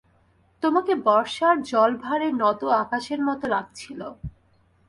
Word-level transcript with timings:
তোমাকে 0.63 0.93
বর্ষার 1.05 1.55
জলভারে 1.63 2.27
নত 2.41 2.61
আকাশের 2.83 3.19
মতো 3.27 3.45
লাগছিল। 3.47 3.99